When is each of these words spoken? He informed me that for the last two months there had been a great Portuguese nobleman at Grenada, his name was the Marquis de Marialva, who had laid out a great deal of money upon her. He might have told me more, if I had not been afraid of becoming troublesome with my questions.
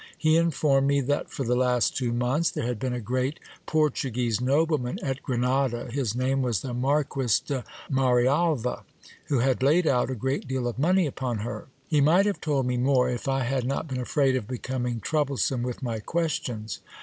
He 0.17 0.35
informed 0.35 0.87
me 0.87 0.99
that 1.01 1.29
for 1.29 1.43
the 1.45 1.55
last 1.55 1.95
two 1.95 2.11
months 2.11 2.49
there 2.49 2.65
had 2.65 2.79
been 2.79 2.95
a 2.95 2.99
great 2.99 3.39
Portuguese 3.67 4.41
nobleman 4.41 4.97
at 5.03 5.21
Grenada, 5.21 5.91
his 5.91 6.15
name 6.15 6.41
was 6.41 6.61
the 6.63 6.73
Marquis 6.73 7.39
de 7.45 7.63
Marialva, 7.87 8.83
who 9.25 9.37
had 9.41 9.61
laid 9.61 9.85
out 9.85 10.09
a 10.09 10.15
great 10.15 10.47
deal 10.47 10.67
of 10.67 10.79
money 10.79 11.05
upon 11.05 11.41
her. 11.45 11.67
He 11.87 12.01
might 12.01 12.25
have 12.25 12.41
told 12.41 12.65
me 12.65 12.77
more, 12.77 13.09
if 13.09 13.27
I 13.27 13.43
had 13.43 13.63
not 13.63 13.87
been 13.87 14.01
afraid 14.01 14.35
of 14.35 14.47
becoming 14.47 15.01
troublesome 15.01 15.61
with 15.61 15.83
my 15.83 15.99
questions. 15.99 16.79